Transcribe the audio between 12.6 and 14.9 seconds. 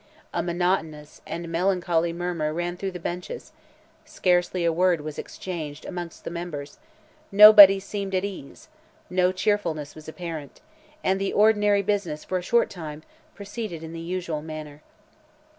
time, proceeded in the usual manner.